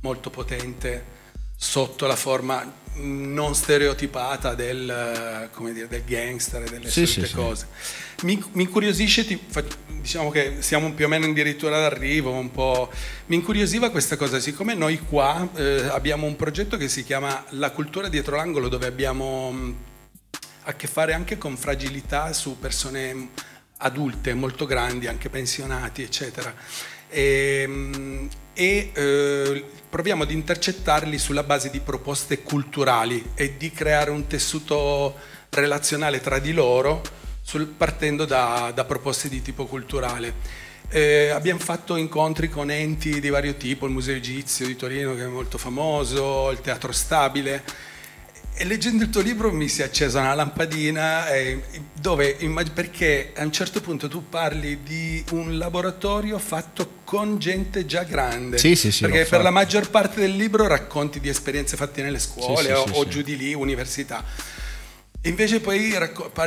[0.00, 1.16] molto potente
[1.56, 7.66] sotto la forma non stereotipata del, dire, del gangster e delle sì, solite sì, cose.
[7.80, 8.26] Sì.
[8.26, 9.26] Mi, mi, incuriosisce,
[9.86, 12.90] diciamo che siamo più o meno addirittura d'arrivo, un po',
[13.26, 17.70] mi incuriosiva questa cosa, siccome noi qua eh, abbiamo un progetto che si chiama La
[17.70, 19.86] cultura dietro l'angolo, dove abbiamo
[20.68, 23.30] a che fare anche con fragilità su persone
[23.78, 26.54] adulte, molto grandi, anche pensionati, eccetera.
[27.08, 34.26] E, e eh, proviamo ad intercettarli sulla base di proposte culturali e di creare un
[34.26, 35.16] tessuto
[35.48, 37.02] relazionale tra di loro
[37.40, 40.66] sul, partendo da, da, proposte di tipo culturale.
[40.90, 45.24] Eh, abbiamo fatto incontri con enti di vario tipo, il Museo Egizio di Torino che
[45.24, 47.64] è molto famoso, il Teatro Stabile,
[48.60, 52.36] e leggendo il tuo libro mi si è accesa una lampadina eh, dove,
[52.74, 58.58] perché a un certo punto tu parli di un laboratorio fatto con gente già grande.
[58.58, 62.18] Sì, sì, sì, perché per la maggior parte del libro racconti di esperienze fatte nelle
[62.18, 64.24] scuole sì, o, o giù di lì, università.
[65.22, 65.92] Invece poi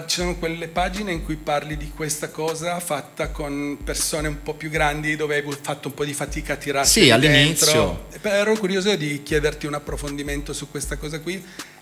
[0.08, 4.54] ci sono quelle pagine in cui parli di questa cosa fatta con persone un po'
[4.54, 8.08] più grandi dove hai fatto un po' di fatica a tirarti Sì, all'inizio.
[8.10, 8.30] Dentro.
[8.30, 11.42] Ero curioso di chiederti un approfondimento su questa cosa qui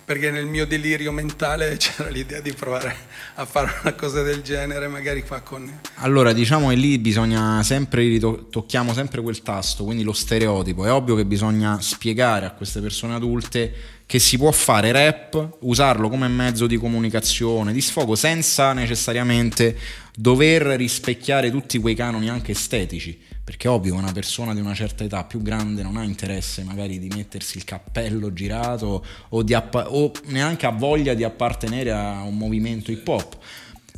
[0.10, 2.95] perché nel mio delirio mentale c'era l'idea di provare
[3.36, 5.72] a fare una cosa del genere, magari qua con...
[5.98, 10.84] Allora, diciamo che lì bisogna sempre, tocchiamo sempre quel tasto, quindi lo stereotipo.
[10.84, 13.72] È ovvio che bisogna spiegare a queste persone adulte
[14.08, 19.78] che si può fare rap, usarlo come mezzo di comunicazione, di sfogo, senza necessariamente
[20.15, 23.15] dover rispecchiare tutti quei canoni anche estetici,
[23.49, 27.07] perché ovvio una persona di una certa età più grande non ha interesse magari di
[27.07, 32.91] mettersi il cappello girato o, appa- o neanche ha voglia di appartenere a un movimento
[32.91, 33.38] hip hop.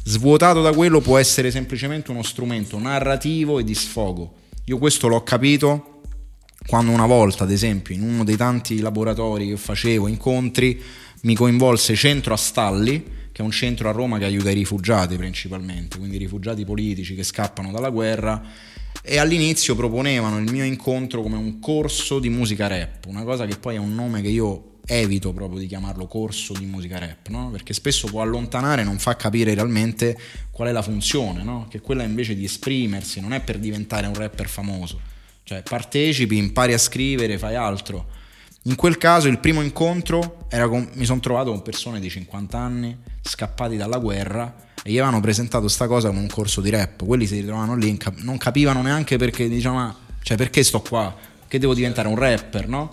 [0.06, 4.36] Svuotato da quello può essere semplicemente uno strumento narrativo e di sfogo.
[4.68, 6.04] Io questo l'ho capito
[6.66, 10.82] quando una volta, ad esempio, in uno dei tanti laboratori che facevo, incontri,
[11.24, 15.18] mi coinvolse Centro a Stalli, che è un centro a Roma che aiuta i rifugiati
[15.18, 18.42] principalmente, quindi i rifugiati politici che scappano dalla guerra,
[19.02, 23.58] e all'inizio proponevano il mio incontro come un corso di musica rap, una cosa che
[23.58, 27.50] poi è un nome che io evito proprio di chiamarlo corso di musica rap, no?
[27.52, 30.18] perché spesso può allontanare e non fa capire realmente
[30.52, 31.68] qual è la funzione, no?
[31.70, 35.12] che quella invece di esprimersi non è per diventare un rapper famoso
[35.52, 38.20] cioè partecipi, impari a scrivere, fai altro.
[38.64, 42.58] In quel caso il primo incontro era con, mi sono trovato con persone di 50
[42.58, 47.06] anni scappati dalla guerra e gli avevano presentato sta cosa come un corso di rap.
[47.06, 51.16] Quelli si ritrovavano lì, non capivano neanche perché dicevano, cioè perché sto qua?
[51.48, 52.90] Che devo diventare un rapper, no?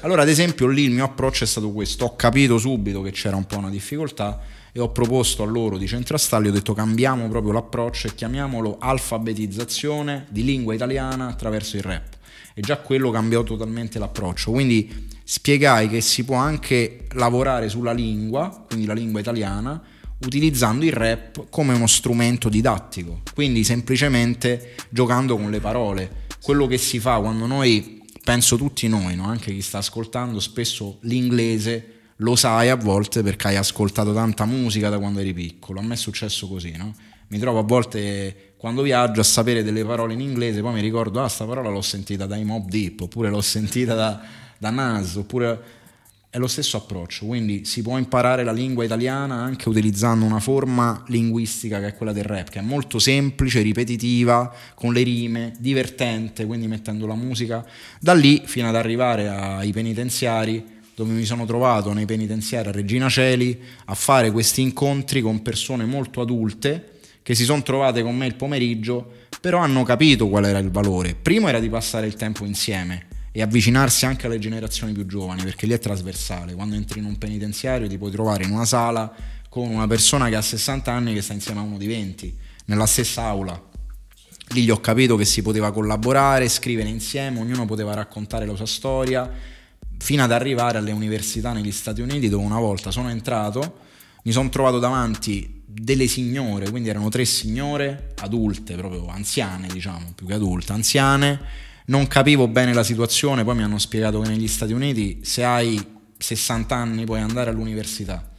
[0.00, 3.36] Allora ad esempio lì il mio approccio è stato questo, ho capito subito che c'era
[3.36, 4.40] un po' una difficoltà
[4.72, 10.26] e ho proposto a loro di Centrastalli, ho detto cambiamo proprio l'approccio e chiamiamolo alfabetizzazione
[10.30, 12.16] di lingua italiana attraverso il rap.
[12.54, 14.50] E già quello cambiò totalmente l'approccio.
[14.50, 19.80] Quindi spiegai che si può anche lavorare sulla lingua, quindi la lingua italiana,
[20.24, 26.28] utilizzando il rap come uno strumento didattico, quindi semplicemente giocando con le parole.
[26.42, 29.24] Quello che si fa quando noi, penso tutti noi, no?
[29.24, 34.88] anche chi sta ascoltando, spesso l'inglese lo sai a volte perché hai ascoltato tanta musica
[34.88, 35.80] da quando eri piccolo.
[35.80, 36.94] A me è successo così, no?
[37.28, 41.22] Mi trovo a volte quando viaggio a sapere delle parole in inglese, poi mi ricordo,
[41.22, 44.20] ah, sta parola l'ho sentita dai Mob Deep, oppure l'ho sentita da,
[44.58, 45.79] da Nas, oppure
[46.32, 51.02] è lo stesso approccio, quindi si può imparare la lingua italiana anche utilizzando una forma
[51.08, 56.46] linguistica che è quella del rap, che è molto semplice, ripetitiva, con le rime, divertente,
[56.46, 57.66] quindi mettendo la musica
[57.98, 63.08] da lì fino ad arrivare ai penitenziari dove mi sono trovato nei penitenziari a Regina
[63.08, 68.26] Celi a fare questi incontri con persone molto adulte che si sono trovate con me
[68.26, 71.16] il pomeriggio, però hanno capito qual era il valore.
[71.20, 75.66] Primo era di passare il tempo insieme e avvicinarsi anche alle generazioni più giovani, perché
[75.66, 76.54] lì è trasversale.
[76.54, 79.12] Quando entri in un penitenziario ti puoi trovare in una sala
[79.48, 82.86] con una persona che ha 60 anni che sta insieme a uno di 20, nella
[82.86, 83.68] stessa aula.
[84.52, 88.66] Lì gli ho capito che si poteva collaborare, scrivere insieme, ognuno poteva raccontare la sua
[88.66, 89.30] storia
[89.98, 93.78] fino ad arrivare alle università negli Stati Uniti dove una volta sono entrato,
[94.24, 100.26] mi sono trovato davanti delle signore, quindi erano tre signore adulte, proprio anziane diciamo, più
[100.26, 101.40] che adulte, anziane,
[101.90, 105.84] non capivo bene la situazione, poi mi hanno spiegato che negli Stati Uniti se hai
[106.16, 108.30] 60 anni puoi andare all'università,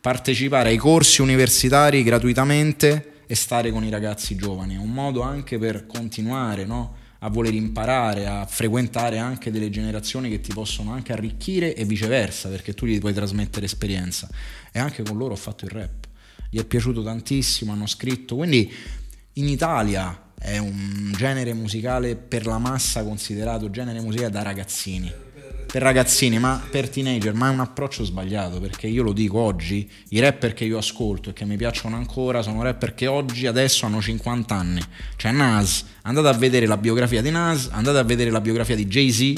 [0.00, 5.58] partecipare ai corsi universitari gratuitamente e stare con i ragazzi giovani, è un modo anche
[5.58, 7.04] per continuare, no?
[7.20, 12.48] a voler imparare, a frequentare anche delle generazioni che ti possono anche arricchire e viceversa,
[12.48, 14.28] perché tu gli puoi trasmettere esperienza.
[14.70, 16.06] E anche con loro ho fatto il rap.
[16.50, 18.72] Gli è piaciuto tantissimo, hanno scritto, quindi
[19.32, 25.24] in Italia è un genere musicale per la massa considerato genere musicale da ragazzini
[25.76, 29.86] per ragazzini, ma per teenager, ma è un approccio sbagliato perché io lo dico oggi,
[30.10, 33.84] i rapper che io ascolto e che mi piacciono ancora sono rapper che oggi adesso
[33.84, 34.80] hanno 50 anni.
[35.16, 38.86] Cioè Nas, andate a vedere la biografia di Nas, andate a vedere la biografia di
[38.86, 39.34] Jay-Z,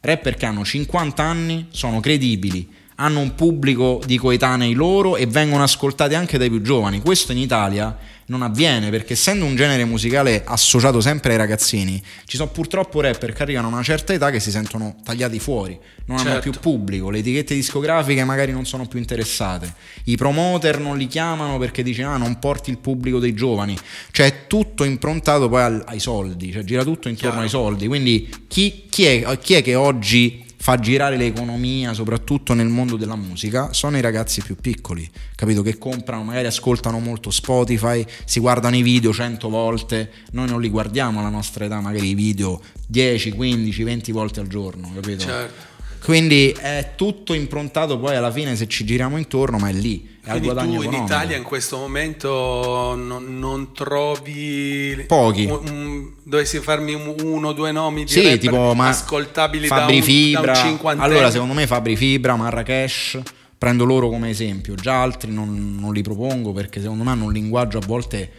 [0.00, 5.62] rapper che hanno 50 anni, sono credibili, hanno un pubblico di coetanei loro e vengono
[5.62, 7.00] ascoltati anche dai più giovani.
[7.00, 12.36] Questo in Italia non avviene perché essendo un genere musicale associato sempre ai ragazzini, ci
[12.36, 16.18] sono purtroppo rapper che arrivano a una certa età che si sentono tagliati fuori, non
[16.18, 16.32] certo.
[16.32, 19.72] hanno più pubblico, le etichette discografiche magari non sono più interessate,
[20.04, 23.76] i promoter non li chiamano perché dicono ah non porti il pubblico dei giovani,
[24.10, 27.44] cioè è tutto improntato poi ai soldi, cioè gira tutto intorno Chiaro.
[27.44, 32.66] ai soldi, quindi chi, chi, è, chi è che oggi fa girare l'economia, soprattutto nel
[32.66, 35.62] mondo della musica, sono i ragazzi più piccoli, capito?
[35.62, 40.68] Che comprano, magari ascoltano molto Spotify, si guardano i video cento volte, noi non li
[40.68, 45.22] guardiamo alla nostra età, magari i video 10, 15, 20 volte al giorno, capito?
[45.22, 45.75] Certo.
[46.02, 50.14] Quindi è tutto improntato poi alla fine se ci giriamo intorno, ma è lì.
[50.22, 51.12] È Quindi al guadagno tu in economico.
[51.12, 55.44] Italia in questo momento non, non trovi Pochi.
[55.44, 59.76] un- un- dovessi farmi un- uno o due nomi di Sì, tipo ma ascoltabili da
[59.76, 60.52] Fabri un, Fibra.
[60.52, 63.20] da un allora, secondo me Fabri Fibra, Marrakesh,
[63.56, 64.74] prendo loro come esempio.
[64.74, 68.30] Già altri non, non li propongo perché secondo me hanno un linguaggio a volte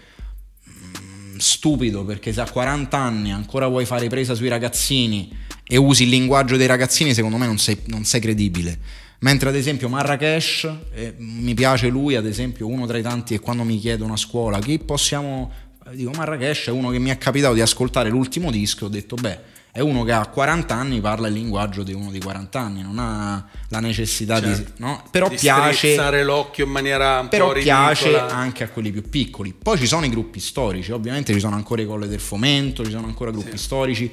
[1.39, 5.31] stupido perché se a 40 anni ancora vuoi fare presa sui ragazzini
[5.63, 8.77] e usi il linguaggio dei ragazzini, secondo me non sei, non sei credibile.
[9.19, 13.39] Mentre ad esempio Marrakesh, eh, mi piace lui, ad esempio, uno tra i tanti che
[13.39, 15.51] quando mi chiedono a scuola chi possiamo...
[15.91, 19.15] Dico Marrakesh è uno che mi è capitato di ascoltare l'ultimo disco e ho detto
[19.15, 19.39] beh,
[19.77, 22.97] è uno che ha 40 anni, parla il linguaggio di uno di 40 anni, non
[22.97, 24.71] ha la necessità Certo.
[24.75, 24.81] di...
[24.83, 25.03] No?
[25.11, 26.23] Però di piace...
[26.23, 29.53] l'occhio in maniera un Però piace anche a quelli più piccoli.
[29.53, 32.89] Poi ci sono i gruppi storici, ovviamente ci sono ancora i colle del fomento, ci
[32.89, 34.11] sono ancora gruppi storici.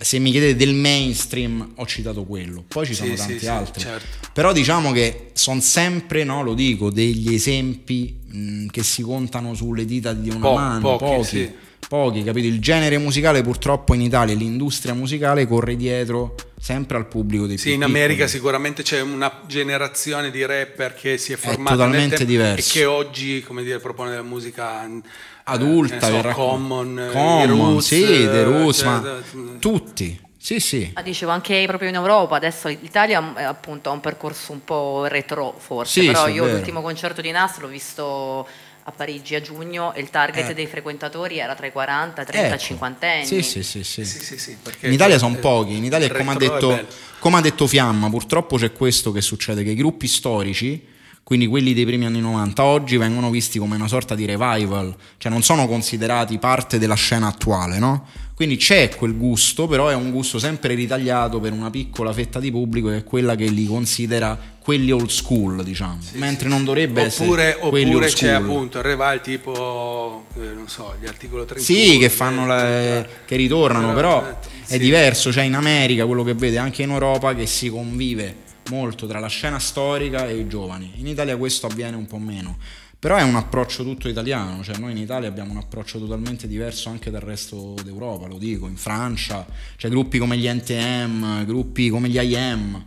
[0.00, 2.62] Se mi chiedete del mainstream, ho citato quello.
[2.68, 3.80] Poi ci Sì, sono sì, tanti sì, altri.
[3.80, 4.28] certo.
[4.34, 9.86] Però diciamo che sono sempre, no, lo dico, degli esempi mh, che si contano sulle
[9.86, 11.54] dita di una Po- mano, pochi, pochi.
[11.88, 12.46] Pochi, capito?
[12.46, 17.64] Il genere musicale purtroppo in Italia, l'industria musicale corre dietro sempre al pubblico dei Sì,
[17.64, 17.98] più in piccoli.
[17.98, 22.68] America sicuramente c'è una generazione di rapper che si è formata nel totalmente tempo diverso.
[22.68, 25.00] e che oggi, come dire, propone della musica eh,
[25.44, 30.20] adulta, ne so, common, eh, Common, Roots, sì, The eh, Roots, cioè, ma eh, tutti.
[30.40, 30.90] Sì, sì.
[30.94, 35.06] Ma dicevo anche proprio in Europa, adesso l'Italia è appunto ha un percorso un po'
[35.06, 38.46] retro forse, Sì, però sì, è io l'ultimo concerto di Nas l'ho visto
[38.88, 40.54] a Parigi a giugno e il target Eh.
[40.54, 42.58] dei frequentatori era tra i 40 e i 30 Ecco.
[42.58, 43.26] 50 anni.
[43.26, 44.04] Sì, sì, sì, sì.
[44.04, 46.86] Sì, sì, In Italia sono pochi, in Italia come ha, detto,
[47.18, 50.82] come ha detto Fiamma, purtroppo c'è questo che succede, che i gruppi storici,
[51.22, 55.30] quindi quelli dei primi anni 90, oggi vengono visti come una sorta di revival, cioè
[55.30, 58.06] non sono considerati parte della scena attuale, no?
[58.34, 62.50] Quindi c'è quel gusto, però è un gusto sempre ritagliato per una piccola fetta di
[62.50, 67.42] pubblico che è quella che li considera quelli old school, diciamo, mentre non dovrebbe Oppure,
[67.46, 68.34] essere quelli oppure c'è school.
[68.34, 71.64] appunto il revival tipo, eh, non so, gli articolo 31.
[71.64, 74.78] Sì, che fanno la- che ritornano, però è Sì.
[74.78, 78.34] diverso, cioè in America quello che vede anche in Europa che si convive
[78.68, 80.92] molto tra la scena storica e i giovani.
[80.96, 82.58] In Italia questo avviene un po' meno.
[83.00, 86.88] Però è un approccio tutto italiano, cioè noi in Italia abbiamo un approccio totalmente diverso
[86.88, 92.08] anche dal resto d'Europa, lo dico, in Francia c'è gruppi come gli NTM, gruppi come
[92.08, 92.84] gli IM.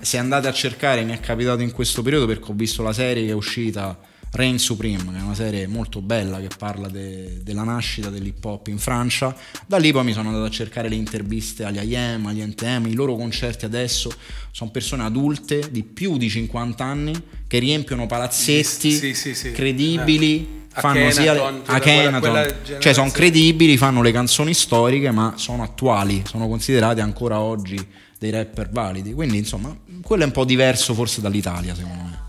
[0.00, 3.24] Se andate a cercare, mi è capitato in questo periodo perché ho visto la serie
[3.24, 3.98] che è uscita
[4.36, 8.68] Reign Supreme, che è una serie molto bella che parla de- della nascita dell'hip hop
[8.68, 9.34] in Francia.
[9.66, 12.94] Da lì poi mi sono andato a cercare le interviste agli IM, agli NTM, i
[12.94, 14.10] loro concerti adesso
[14.52, 17.14] sono persone adulte di più di 50 anni
[17.46, 19.52] che riempiono palazzetti Sì, sì, sì.
[19.52, 20.64] credibili.
[20.74, 26.46] A Fanno sia le- cioè sono credibili, fanno le canzoni storiche, ma sono attuali, sono
[26.48, 27.78] considerati ancora oggi
[28.18, 29.14] dei rapper validi.
[29.14, 32.24] Quindi, insomma, quello è un po' diverso forse dall'Italia, secondo me.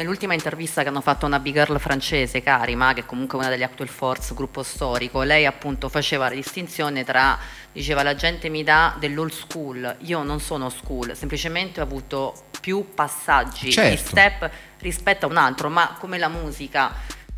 [0.00, 3.50] Nell'ultima intervista che hanno fatto a una big girl francese, Karima, che è comunque una
[3.50, 7.38] degli Actual Force, gruppo storico, lei appunto faceva la distinzione tra,
[7.70, 12.94] diceva la gente mi dà dell'old school, io non sono school, semplicemente ho avuto più
[12.94, 14.08] passaggi di Certo.
[14.08, 16.94] step rispetto a un altro, ma come la musica,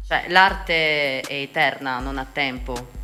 [0.06, 3.00] cioè l'arte è eterna, non ha tempo.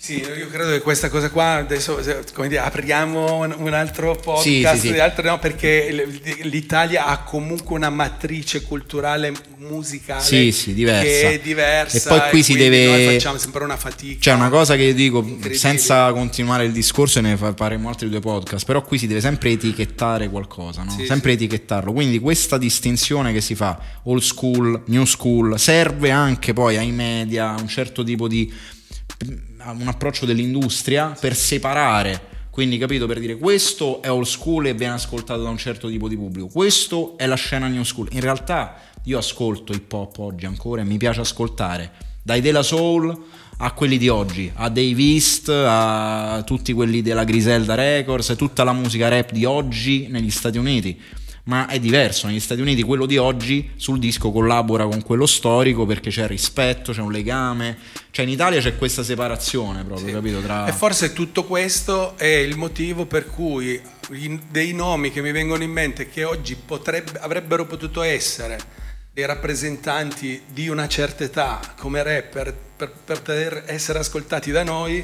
[0.00, 2.00] Sì, io credo che questa cosa qua adesso
[2.32, 4.42] come dire, apriamo un, altro podcast
[4.76, 4.92] Sì, sì, sì.
[4.92, 6.06] di altre- no, perché
[6.42, 11.02] l'Italia ha comunque una matrice culturale musicale Sì, sì, diversa.
[11.02, 14.18] che è diversa E poi qui si quindi deve- noi facciamo sempre una fatica.
[14.20, 18.08] C'è una cosa che io dico, senza continuare il discorso, e ne fa- faremo altri
[18.08, 20.96] due podcast, però qui si deve sempre etichettare qualcosa, no?
[21.06, 21.92] Sempre etichettarlo.
[21.92, 27.50] Quindi questa distinzione che si fa, old school, new school, serve anche poi ai media,
[27.54, 28.50] a un certo tipo di
[29.78, 32.36] un approccio dell'industria per separare.
[32.50, 36.08] Quindi, capito, per dire questo è old school e viene ascoltato da un certo tipo
[36.08, 38.08] di pubblico, questo è la scena new school.
[38.12, 43.16] In realtà io ascolto hip hop oggi ancora e mi piace ascoltare dai della Soul
[43.60, 48.72] a quelli di oggi, a Dave East, a tutti quelli della Griselda Records, tutta la
[48.72, 51.00] musica rap di oggi negli Stati Uniti.
[51.48, 55.86] Ma è diverso, negli Stati Uniti quello di oggi sul disco collabora con quello storico
[55.86, 57.78] perché c'è rispetto, c'è un legame.
[58.10, 60.40] Cioè in Italia c'è questa separazione proprio, capito?
[60.40, 60.66] Tra...
[60.66, 63.80] E forse tutto questo è il motivo per cui
[64.50, 68.58] dei nomi che mi vengono in mente che oggi potrebbe- avrebbero potuto essere
[69.10, 75.02] dei rappresentanti di una certa età come rapper per, per poter essere ascoltati da noi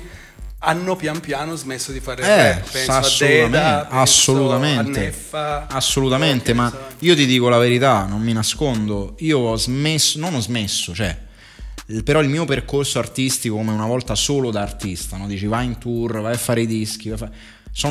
[0.65, 2.71] hanno pian piano smesso di fare Eh, rap.
[2.71, 8.33] Penso assolutamente, a Deda, assolutamente, Neffa, assolutamente, ma io ti dico la verità, non mi
[8.33, 11.17] nascondo, io ho smesso, non ho smesso, cioè,
[12.03, 15.27] però il mio percorso artistico come una volta solo da artista, no?
[15.27, 17.33] dici vai in tour, vai a fare i dischi, fare-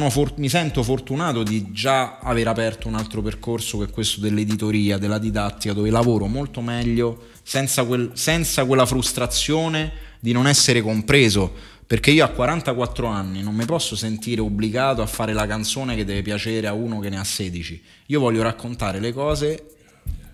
[0.10, 4.98] for- mi sento fortunato di già aver aperto un altro percorso che è questo dell'editoria,
[4.98, 11.72] della didattica, dove lavoro molto meglio, senza, quel, senza quella frustrazione di non essere compreso.
[11.94, 16.04] Perché io a 44 anni non mi posso sentire obbligato a fare la canzone che
[16.04, 17.84] deve piacere a uno che ne ha 16.
[18.08, 19.76] Io voglio raccontare le cose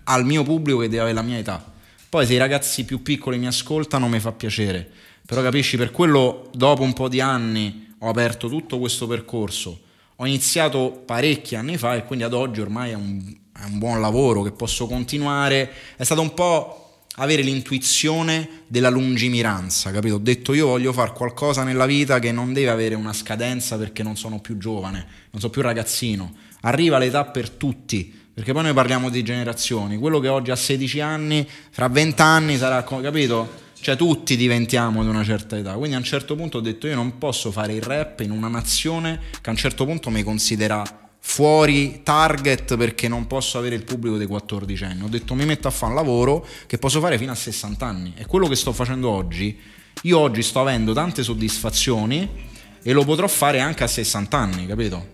[0.04, 1.62] al mio pubblico che deve avere la mia età.
[2.08, 4.90] Poi se i ragazzi più piccoli mi ascoltano mi fa piacere,
[5.26, 9.80] però capisci, per quello dopo un po' di anni ho aperto tutto questo percorso,
[10.16, 14.00] ho iniziato parecchi anni fa e quindi ad oggi ormai è un, è un buon
[14.00, 16.89] lavoro che posso continuare, è stato un po'
[17.22, 20.14] avere l'intuizione della lungimiranza, capito?
[20.14, 24.02] Ho detto io voglio fare qualcosa nella vita che non deve avere una scadenza perché
[24.02, 26.34] non sono più giovane, non sono più ragazzino.
[26.62, 29.98] Arriva l'età per tutti, perché poi noi parliamo di generazioni.
[29.98, 33.68] Quello che oggi ha 16 anni, fra 20 anni sarà, capito?
[33.78, 36.94] Cioè tutti diventiamo di una certa età, quindi a un certo punto ho detto io
[36.94, 41.09] non posso fare il rap in una nazione che a un certo punto mi considera
[41.22, 45.02] fuori target perché non posso avere il pubblico dei 14 anni.
[45.04, 48.14] Ho detto mi metto a fare un lavoro che posso fare fino a 60 anni
[48.16, 49.58] e quello che sto facendo oggi,
[50.02, 52.48] io oggi sto avendo tante soddisfazioni
[52.82, 55.08] e lo potrò fare anche a 60 anni, capito?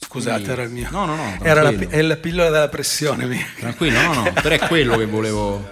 [0.00, 0.88] Scusate, Quindi, era il mio.
[0.90, 1.38] No, no, no.
[1.42, 3.26] Era la, è la pillola della pressione.
[3.26, 3.44] Mia.
[3.58, 5.68] Tranquillo, no, no, però è quello che volevo.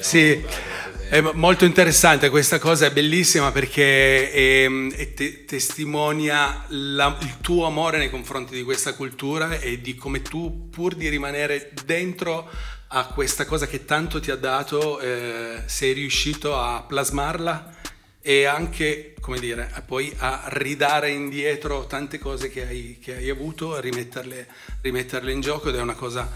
[0.00, 0.68] sì.
[1.10, 7.38] È molto interessante questa cosa, è bellissima perché è, ehm, è te, testimonia la, il
[7.40, 12.48] tuo amore nei confronti di questa cultura e di come tu, pur di rimanere dentro
[12.86, 17.74] a questa cosa che tanto ti ha dato, eh, sei riuscito a plasmarla
[18.22, 23.74] e anche, come dire, poi a ridare indietro tante cose che hai, che hai avuto,
[23.74, 24.46] a rimetterle,
[24.80, 26.30] rimetterle in gioco ed è una cosa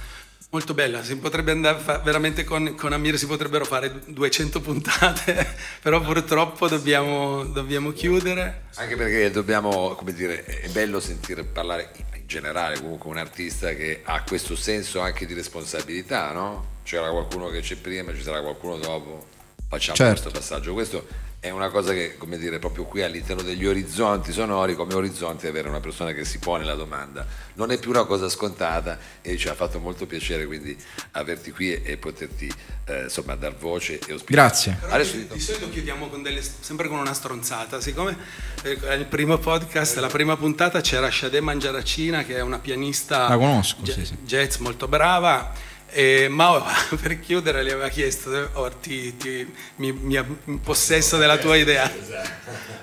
[0.55, 5.53] Molto bella, si potrebbe andare fa- veramente con, con, Amir si potrebbero fare 200 puntate,
[5.83, 8.67] però purtroppo dobbiamo, dobbiamo, chiudere.
[8.77, 14.03] Anche perché dobbiamo, come dire, è bello sentire parlare in generale comunque un artista che
[14.05, 16.67] ha questo senso anche di responsabilità, no?
[16.85, 19.27] C'era qualcuno che c'è prima, ci sarà qualcuno dopo,
[19.69, 20.21] facciamo certo.
[20.23, 20.73] questo passaggio.
[20.73, 21.05] Questo
[21.45, 25.69] è una cosa che, come dire, proprio qui all'interno degli orizzonti sonori, come orizzonti, avere
[25.69, 27.27] una persona che si pone la domanda
[27.57, 30.75] non è più una cosa scontata e ci ha fatto molto piacere quindi
[31.13, 32.51] averti qui e, e poterti
[32.87, 34.49] eh, insomma dar voce e ospitare.
[34.49, 34.79] Grazie.
[34.89, 38.17] Adesso di, di solito chiudiamo con delle, sempre con una stronzata, siccome
[38.63, 43.37] eh, nel primo podcast, la prima puntata c'era Shade Mangiaracina che è una pianista la
[43.37, 44.17] conosco, jazz, sì, sì.
[44.25, 45.53] jazz molto brava
[45.95, 46.61] e Mao
[47.01, 51.91] per chiudere gli aveva chiesto, oh, ti, ti, mi, mi in possesso della tua idea.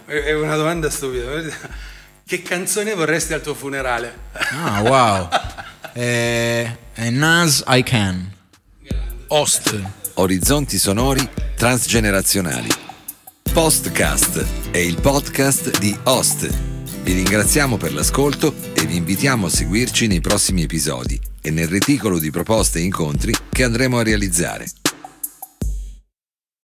[0.05, 1.29] È una domanda stupida.
[2.25, 4.17] Che canzone vorresti al tuo funerale?
[4.31, 5.29] Ah, wow.
[5.91, 8.33] è, è Nas I Can.
[9.27, 9.79] Host.
[10.13, 12.69] Orizzonti sonori transgenerazionali.
[13.51, 16.47] Postcast è il podcast di Host.
[17.03, 22.19] Vi ringraziamo per l'ascolto e vi invitiamo a seguirci nei prossimi episodi e nel reticolo
[22.19, 24.80] di proposte e incontri che andremo a realizzare.